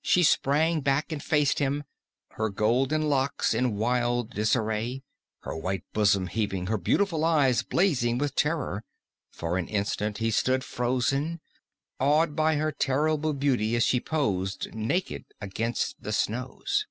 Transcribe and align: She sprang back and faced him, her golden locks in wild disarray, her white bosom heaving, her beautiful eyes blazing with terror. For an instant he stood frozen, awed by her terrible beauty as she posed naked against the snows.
She 0.00 0.22
sprang 0.22 0.80
back 0.80 1.12
and 1.12 1.22
faced 1.22 1.58
him, 1.58 1.84
her 2.38 2.48
golden 2.48 3.02
locks 3.10 3.52
in 3.52 3.76
wild 3.76 4.30
disarray, 4.30 5.02
her 5.40 5.54
white 5.54 5.84
bosom 5.92 6.28
heaving, 6.28 6.68
her 6.68 6.78
beautiful 6.78 7.22
eyes 7.22 7.62
blazing 7.62 8.16
with 8.16 8.34
terror. 8.34 8.82
For 9.30 9.58
an 9.58 9.68
instant 9.68 10.16
he 10.16 10.30
stood 10.30 10.64
frozen, 10.64 11.40
awed 12.00 12.34
by 12.34 12.56
her 12.56 12.72
terrible 12.72 13.34
beauty 13.34 13.76
as 13.76 13.82
she 13.84 14.00
posed 14.00 14.74
naked 14.74 15.26
against 15.38 16.02
the 16.02 16.12
snows. 16.12 16.86